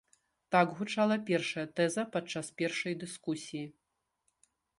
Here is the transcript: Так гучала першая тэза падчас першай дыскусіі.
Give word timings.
Так 0.53 0.71
гучала 0.77 1.17
першая 1.27 1.65
тэза 1.81 2.07
падчас 2.15 2.49
першай 2.63 2.93
дыскусіі. 3.05 3.63